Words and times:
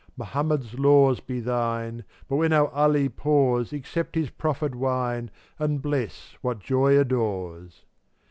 Mohammed's 0.17 0.79
laws 0.79 1.19
be 1.19 1.41
thine, 1.41 2.05
But 2.27 2.37
when 2.37 2.53
our 2.53 2.69
Ali 2.71 3.07
pours 3.07 3.71
Accept 3.71 4.15
his 4.15 4.31
proffered 4.31 4.73
wine 4.73 5.29
And 5.59 5.79
bless 5.79 6.37
what 6.41 6.57
Joy 6.57 6.97
adores. 6.97 7.85